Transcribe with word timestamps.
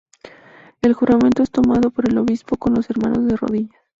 El 0.81 0.95
juramento 0.95 1.43
es 1.43 1.51
tomado 1.51 1.91
por 1.91 2.09
el 2.09 2.17
Obispo, 2.17 2.57
con 2.57 2.73
los 2.73 2.89
hermanos 2.89 3.27
de 3.27 3.37
rodillas. 3.37 3.79